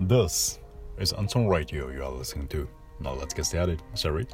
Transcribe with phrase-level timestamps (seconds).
[0.00, 0.58] This
[0.98, 2.66] is Anton Radio you are listening to.
[3.02, 4.26] Now let's get started, shall we?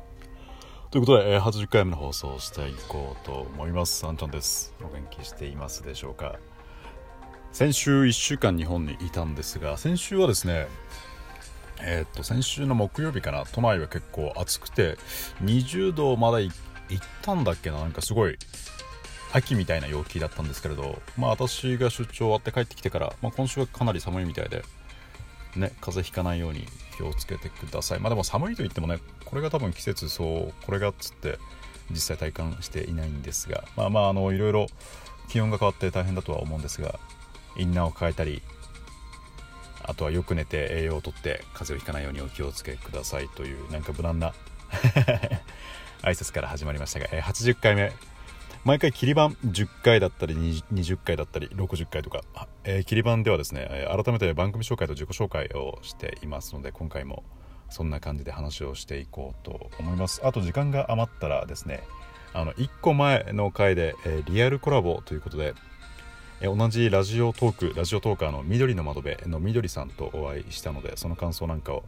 [0.92, 4.07] ということで、えー80回目の放送をしていこうと思います。
[4.07, 4.73] アンチョンです。
[4.81, 6.37] お元気していますでしょうか？
[7.50, 10.69] 先週1週間日本にいたんですが、先週はですね、
[11.80, 14.96] えーっと、先週の木曜日かな、都内は結構暑くて、
[15.43, 16.51] 20度までい
[16.91, 18.39] 行ったんだっけな、なんかすごい、
[19.33, 24.62] 秋みたいな陽気だったんですけれど、まあ私が出張終わって帰ってきてから、まあ今週はかなり寒いみたいで、
[25.56, 28.01] ね、風邪ひかないように気をつけてください。
[28.01, 31.38] まあでも寒いと言ってもね、これが多分季節そう、これがっつって
[31.91, 34.66] 実際体感していないんですが、まあまあ、あの、いろいろ
[35.28, 36.98] 気温が変わって大変だとは思うんですが、
[37.56, 38.42] インナーを変えたり、
[39.83, 44.34] あとはよく寝て栄養をとって風邪をひかないようにお気をつけくださいという、なんか無難な
[46.02, 47.92] 挨拶から始まりましたが、えー80回目。
[48.66, 52.23] 毎回切り板10回だったり20回だったり60回とか、
[52.65, 57.22] えー切り板ではですね、改めて番組紹介と自己紹介をしていますので今回も
[57.70, 60.20] そんな感じで話をしていこうと思います。
[60.25, 61.84] あと時間が余ったらですね
[62.33, 65.55] あの1個前の回で、えーリアルコラボということで、
[66.41, 71.84] えー同じラジオトークラジオトーカーの緑の窓辺の緑さんとお会いしたのでその感想なんかを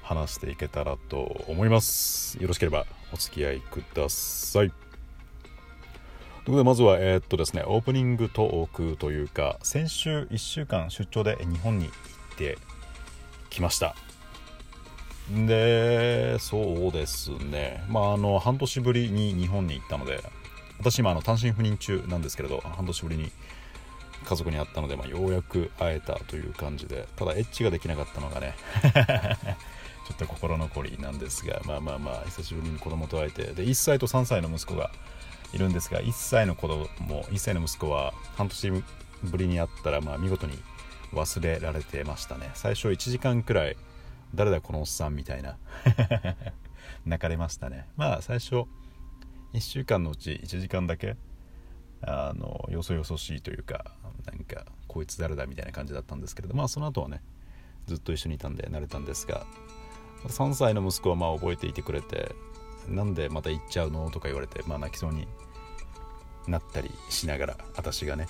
[0.00, 2.40] 話していけたらと思います。
[2.40, 4.87] よろしければお付き合いください。
[6.48, 12.56] ということでまずはえーっとですねオープニングトークというか先週1週間出張で日本に行って
[13.50, 13.94] きました。
[15.30, 17.84] でそうですね。
[17.90, 20.22] まああの半年ぶりに日本に行ったので
[20.78, 23.30] 私今あの単身赴任中なんですけれど半年ぶりに
[24.24, 28.54] 家族に会ったので、まあ、ようやく会えたという感じでただエッチができなかったのがね
[30.08, 34.90] ちょっと心残りなんですがまあまあまあ久しぶりに子供と会えてで1歳と3歳の息子が
[35.52, 40.58] いるんですが1歳の子供1歳の息子は半年ぶりに会ったらまあ見事に
[41.12, 42.50] 忘れられてましたね。
[42.54, 43.76] 最初1時間くらい
[44.34, 45.56] 誰だこのおっさんみたいな
[47.06, 47.86] 泣かれましたね。
[47.96, 48.64] まあ最初
[49.54, 51.16] 1週間のうち1時間だけ
[52.02, 53.92] あのよそよそしいというか
[54.26, 57.22] なんかこいつ誰だみたいな感じだったんですけれどまあその後はね
[57.86, 59.46] ずっと一緒にいたんで慣れたんですが
[60.26, 62.34] 3歳の息子はまあ覚えていてくれて
[62.88, 64.10] なんでまた行っちゃうの？
[64.10, 65.26] とか言われてまあ泣きそうに
[66.46, 68.26] なったりしながら私がね。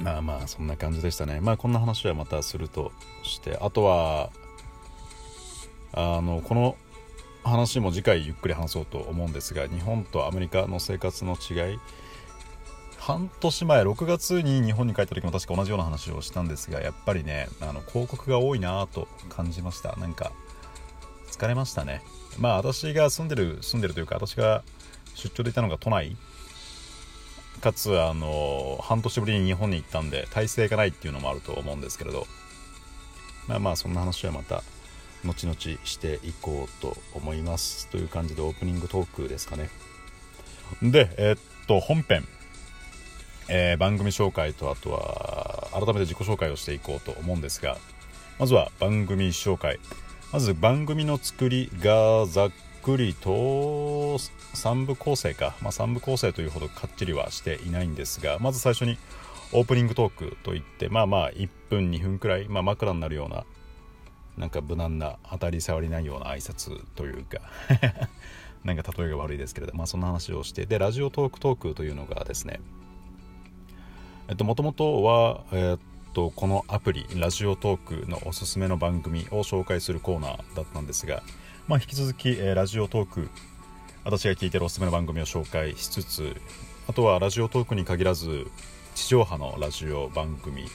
[0.00, 1.40] まあまあそんな感じでしたね。
[1.40, 2.92] まあこんな話はまたすると
[3.22, 4.30] してあとは
[5.92, 6.76] あのこの
[7.44, 11.78] 話も次回ゆっくり話そうと思うんですが日本とアメリカの生活の違い。
[12.98, 19.96] 半年前6月に日本に帰った時も確か同じような話をしたんですがやっぱりねあの広告が多いなと感じました。
[19.96, 20.30] なんか
[21.42, 22.02] 疲れましたね。
[22.38, 24.62] まあ私が住んでる住んでるというか私が
[25.16, 26.16] 出張でいたのが都内。
[27.60, 32.28] かつあの半年ぶりに日本に行ったんで体制がないっていうのもあると思うんですけれど。
[33.48, 34.62] まあまあそんな話はまた
[35.24, 39.68] 後々していこうと思いますという感じでオープニングトークですかね。
[40.80, 42.24] でえーっと本編、
[43.48, 47.78] えー番組紹介とあとは改めて自己紹介をしていこうと思うんですが
[48.38, 49.80] まずは番組紹介。
[50.32, 52.50] まず番組の作りがざっ
[52.82, 58.96] くりと3部構成か、まあ、3部構成というほどかっちりはしていないんですがまず最初に
[59.52, 63.44] オープニングトークといってまあまあ1分2分くらい、まあ、枕になるような
[64.38, 67.42] なんか無難な当たり障りないような挨拶というか
[68.64, 72.60] なんか例えが悪いですけれどまあそんな話をしてでラジオトークトークというのがですね
[74.28, 81.22] えっともともとはえっとこのアプリラジオトークのおすすめの番組を紹介するコーナーだったんですが
[81.66, 83.28] まあ引き続き、えーラジオトーク
[84.04, 86.36] 私が聞いてるおすすめの番組を紹介しつつ
[86.88, 88.46] あとはラジオトークに限らず
[88.94, 90.66] 地上波のラジオ番組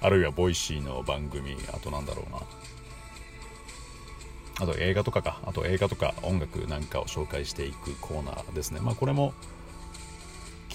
[0.00, 2.40] あるいはボイシーの番組あとなんだろうな。
[4.58, 5.40] あと映画とかか。
[5.44, 8.80] あと映画とか音楽なんかを紹介していくコーナーですね。
[8.80, 9.34] まあこれも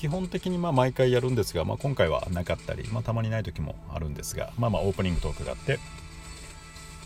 [0.01, 5.77] 基本的にま毎回やるんですが、まあ、今回はなかったり、まあ、たまにない時もあるんですがまあまオープニングトークがあって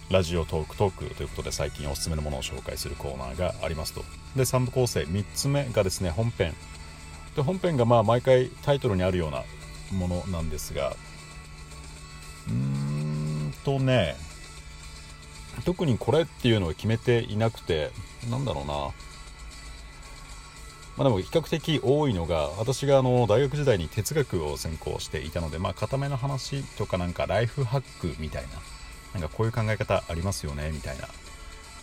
[0.09, 4.06] ラジオトークトークということで最近おすすめのものを紹介するコーナーがありますと。
[4.38, 6.53] で3部構成3つ目がですね本編。
[7.36, 9.44] で本編がまあ毎回タイトルにあるような
[9.91, 10.95] ものなんですが
[12.48, 14.15] うーんとね
[15.65, 17.91] 特にこれっていうのを決めていなくて
[18.30, 18.91] なんだろうな。
[20.97, 31.07] まあでも比較的多いのが私があの大学時代に哲学を専攻していたのでまあ固めの話とかなんかライフハックみたいななんかこういう考え方ありますよねみたいな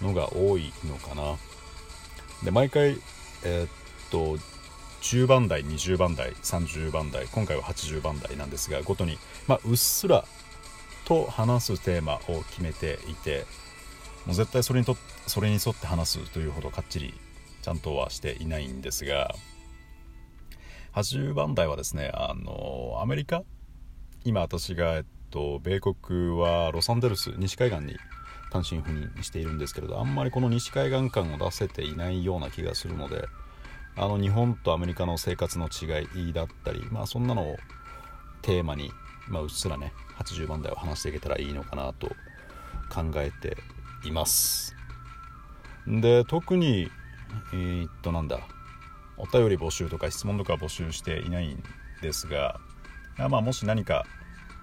[0.01, 1.37] のが多いのかな。
[2.43, 2.99] で毎回
[3.45, 3.69] えーっ
[4.11, 4.39] と
[5.03, 9.19] 10番台20番台30番台今回は80番台なんですがごとに、
[9.49, 10.25] まあ、うっすら
[11.05, 13.45] と話すテーマを決めていて
[14.27, 17.15] もう絶対それにとそれに沿って話すというほどかっちり
[17.63, 19.35] ちゃんとはしていないんですが
[20.95, 23.43] 80番台はですねあのアメリカ
[24.25, 27.97] 今私が、えっと、米国はロサンゼルス西海岸に
[28.51, 33.27] 単身赴任しているんですけれどあんまりこの西海岸感を出せていないような気がするので
[33.97, 37.57] あの日本とアメリカの生活の違いだったりまあそんなのを
[38.43, 38.91] テーマに、
[39.29, 42.09] まあ、うっすらね80番台を話していけたらいいのかなと
[42.91, 43.57] 考えて
[44.05, 44.77] います。
[45.87, 46.91] で特に
[47.53, 48.41] えー、っとなんだ。
[49.17, 51.63] お便り募集とか質問とか募集していないん
[52.01, 52.61] ですが
[53.17, 54.05] まあもし何か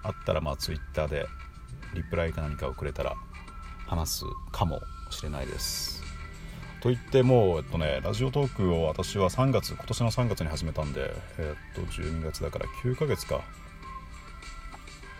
[0.02, 1.26] あったらまあ Twitter で
[1.94, 3.14] リプライか何かをくれたら
[3.86, 4.80] 話すかも
[5.10, 6.02] しれないです。
[6.80, 13.42] と言ってもえっとねラジオトークを私は3月今年の3月に始めたんでえっと12月だから9ヶ月か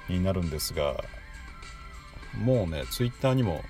[0.08, 1.05] になるんですが
[2.43, 3.62] もうね Twitter にも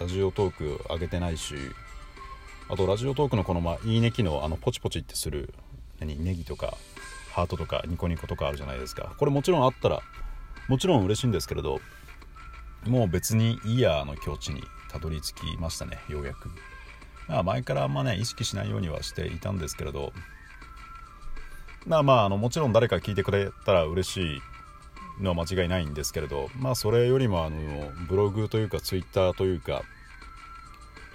[0.00, 1.54] ラジオトーク上げてないし
[2.68, 5.52] あとラジオトークのこの、まあ、いいね機能あのポチポチってする
[6.00, 6.76] 何ネギとか
[7.32, 9.14] ハートとかニコニコとかあるじゃないですか。
[9.18, 10.00] これもちろんあったら
[10.68, 11.80] もちろん嬉しいんですけれど
[12.86, 16.48] もう別にいいやの境地にたどり着きましたねようやく、
[17.28, 20.12] まあ、前からあんまね意識しないようにはしていたんですけれど。
[21.86, 26.48] まあまああのもちろん誰か聞いてくれたら嬉しいのは間違いないんですけれど。
[26.58, 29.82] まあそれよりもあのブログというかツイッターというか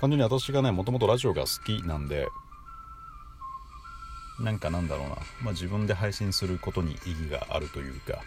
[0.01, 2.27] 単純に私がねもともとラジオが好きなんで
[4.39, 8.21] なんかなんだろうな、まあ、自分で配信することに意義があるというか。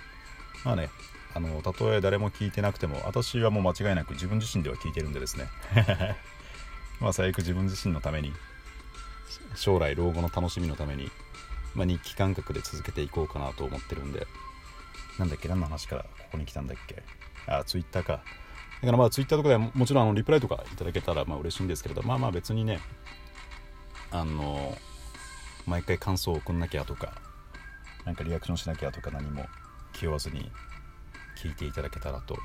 [0.65, 0.91] まあね
[1.35, 5.49] あのたとえ誰も聞いてなくても私はもう間違いなく自分自身では聞いてるんでですね。
[7.01, 8.35] まあ最悪自分自身のために
[9.55, 11.11] 将来老後の楽しみのために、
[11.75, 14.27] まあ、日記感覚で続けていこうかなと思ってるんで。
[15.19, 15.49] なんだっけ？
[15.49, 17.03] 何の話からここに来たんだっけ？
[17.47, 18.23] あツイッターか。
[18.83, 22.81] だからまあツイッターとかでもちろんあのリプライとかいただけたらまあ嬉しいんですけれどまあまあ別にね
[24.11, 24.77] あの
[25.67, 27.15] 毎回感想を送んなきゃとか
[28.05, 29.47] なんかリアクションしなきゃとか何も
[29.93, 30.51] 気負わずに
[31.41, 32.37] 聞いていただけたらと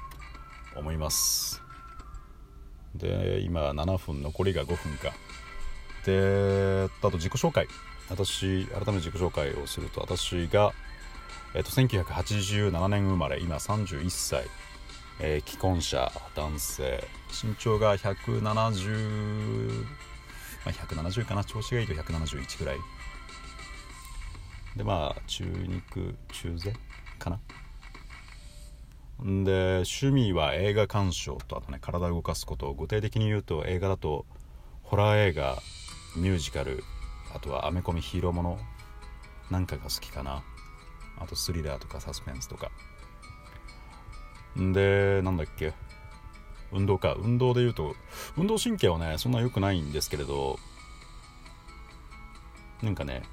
[0.76, 1.62] 思います。
[2.94, 5.14] で今7分残りが5分か。
[6.06, 7.68] であと自己紹介。
[8.10, 10.74] 私改めて自己紹介をすると私が、
[11.54, 14.46] えっと、1987年生まれ今31歳。
[15.20, 17.04] えー、既婚者男性。
[17.30, 19.84] 身長が170、
[20.66, 22.78] まあ、170かな調子がいいと171ぐらい。
[24.76, 26.74] でまあ中肉中背
[27.20, 27.40] かな。
[29.26, 34.26] んで趣味は映画鑑賞とあとね体を動かすこと具体的に言うと映画だと
[34.84, 35.58] ホラー映画
[36.16, 36.84] ミュージカル
[37.36, 38.60] あとはアメコミヒーローもの
[39.50, 40.44] なんかが好きかな。
[41.20, 42.72] あとスリラーとかサスペンスとか
[44.56, 45.74] でなんだっけ。
[46.72, 47.14] 運動か。
[47.14, 47.96] 運動で言うと
[48.36, 50.58] 運動神経はねそんな良くないんですけれど
[52.82, 53.24] なんかね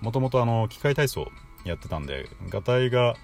[0.00, 1.28] もともとあの機械体操
[1.64, 3.14] やってたんでがたいが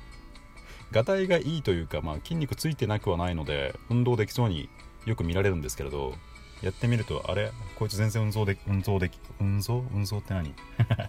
[0.93, 4.69] がたいがいいというか、まあ、筋肉ついてなくはないので運動できそうに
[5.07, 6.15] よく見られるんですけれど
[6.63, 7.51] やってみるとあれ？
[7.77, 9.85] こいつ全然運動でき運動でき運動？
[9.93, 10.55] 運動って何？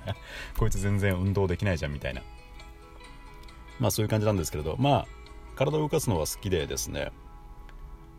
[0.58, 2.22] こいつ全然運動できないじゃんみたいな。
[3.80, 4.76] まあそういう感じなんですけれど。
[4.80, 5.08] まあ
[5.56, 7.12] 体を動かすのは好きでですね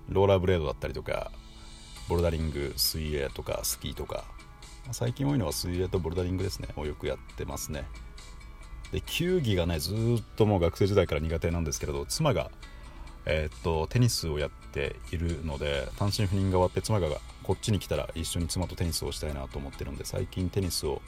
[0.08, 1.32] ローラーブレードだったりとか
[2.08, 4.24] ボルダリング水泳とかスキーとか
[4.92, 6.68] 最近多いのは水泳とボルダリングですね。
[6.76, 7.84] をよくやってますね。
[8.92, 9.96] で球技がねずっ
[10.36, 12.52] ともう学生時代から苦手なんですけれど妻が
[13.24, 17.08] えー、っとテニスをやっているので単身赴任が終わって妻が
[17.42, 21.02] こっちに来たら一緒に妻とテニスをしたいなと思ってるんで最近テニスを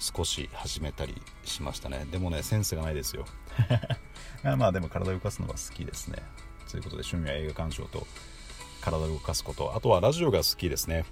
[0.00, 1.14] 少し始めたり
[1.44, 2.06] しましたね。
[2.10, 3.24] でもねセンスがないですよ。
[4.56, 6.22] まあでも体を動かすのが好きですね。
[6.70, 8.06] ということで趣味は映画鑑賞と
[8.80, 9.74] 体を動かすこと。
[9.74, 11.04] あとはラジオが好きですね。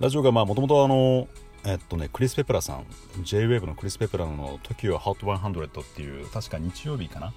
[0.00, 1.28] ラジオがまあもともとあの
[1.64, 2.86] えっとねクリス・ペプラさん
[3.22, 7.32] JWAVE のクリス・ペプラの TOKIOHOT100 っていう確か日曜日かな？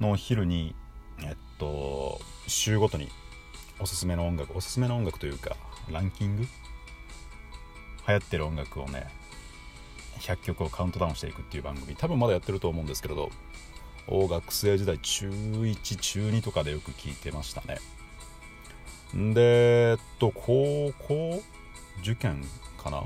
[0.00, 0.74] の昼に
[1.20, 3.08] えっと週ごとに
[3.78, 5.56] おすすめの音楽おすすめの音楽というか
[5.90, 6.42] ランキング？
[8.06, 9.08] 流行ってる音楽をね
[10.24, 13.30] 100曲をカウントダウンしていくっていう番組多分まだやってると思うんですけれど
[14.08, 17.78] 学生時代中1中2とかでよく聞いてましたね。
[19.34, 21.42] でえっと高校
[22.00, 22.44] 受験
[22.82, 23.04] かな？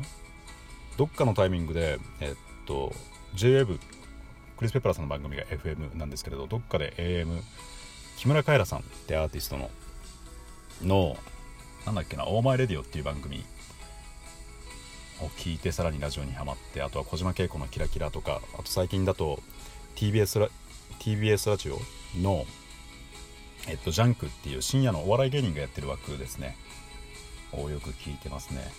[0.97, 2.93] どっかのタイミングでえっと
[3.35, 3.79] JWEB
[4.57, 7.41] クリス・ペプラーさんの番組が FM なんですけれどどっかで AM
[8.17, 9.71] 木村カエラさんってアーティストの
[10.83, 11.17] の
[11.87, 13.45] なんだっけな「オーマイレディオ」っていう番組
[15.21, 19.41] を聞いてさらにラジオにはまってあとは小島慶子の「キラキラ」とかあと最近だと
[19.97, 20.49] TBS ラ
[21.01, 21.81] TBS ラジオ
[22.21, 22.47] の
[23.67, 26.57] えっとジャンクっていう深夜のお笑い芸人がやってる枠ですね。
[27.53, 28.71] をよく聞いてますね。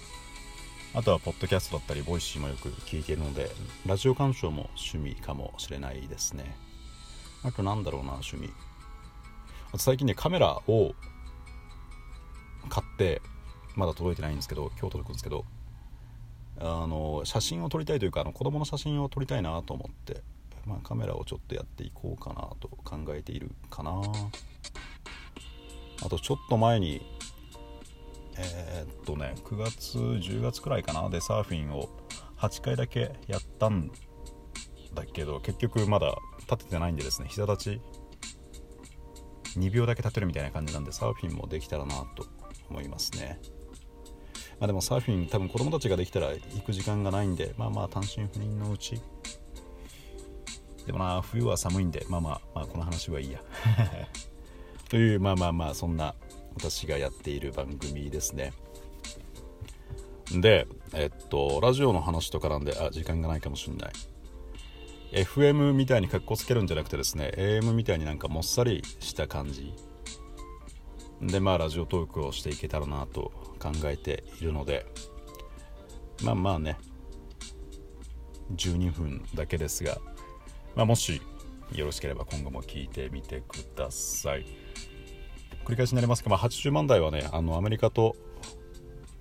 [0.93, 3.51] あとはポッドキャストだったりボイシーもよく聞いているので
[3.85, 6.55] ラジオ鑑賞も趣味かもしれないですね。
[7.43, 8.49] あとなんだろうな趣味。
[9.69, 10.95] あと最近ねカメラを
[12.69, 13.21] 買って
[13.75, 15.45] まだ届いてないんですけど今日届くんですけど
[16.59, 20.21] あの写真を撮りたいというかあの子供の写真を撮りたいなと思って、
[20.65, 24.01] まあ、カメラをちょっとやっていこうかなと考えているかな。
[26.01, 27.01] あとちょっと前に
[28.37, 31.89] えー、っとね9月10月くらいかなでサーフィンを
[32.37, 33.91] 8回だけやったん
[34.93, 36.15] だけど結局まだ
[36.49, 37.81] 立ててないんでですね膝立ち
[39.59, 42.25] 2秒だけ立てるみたいな感じなんでサーフィンもできたらなと
[42.69, 43.39] 思いますね。
[44.59, 49.01] まあでもサーフィン多分子供たちができたら行く時間がないんでまあまあ単身赴任のうち。
[50.85, 53.39] でもな冬は寒いんでまあまあまあこの話はいいや。
[54.89, 56.15] というまあまあまあそんな
[56.55, 58.53] 私がやっている番組ですね。
[60.31, 63.91] でえっとラジオの話とかなんであ時間がないかもしんない。
[65.11, 69.73] FM みたいにかっこつけるんじゃなくてですね AM みたいになんかもっさりした感じ。
[71.21, 74.85] でまあラジオトークをしていけたらなと考えているので
[76.23, 76.77] まあまあね。
[78.55, 79.99] 12分だけですが、
[80.75, 81.21] まあ、もし
[81.71, 84.45] よろしければ今後も聞いてみてください。
[85.65, 88.15] 繰り返しになりますが、まあ、80万台はねあのアメリカと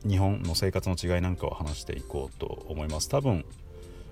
[0.07, 3.09] 日本の生活の違いなんかを話していこうと思います。
[3.09, 3.45] 多分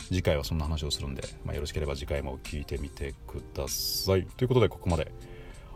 [0.09, 4.27] 次回はそんな話をするんで、まあ、よろしければ次回も聞いてみてください。
[4.37, 5.13] ということでここまで。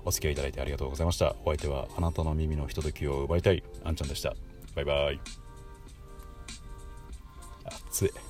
[0.04, 1.36] お付き合いいただいてありがとうございました。
[1.44, 4.34] お相手はあなたの耳のひとときを奪いたいあんちゃんでした。
[4.74, 5.20] バイバイ。
[7.88, 8.29] 暑い。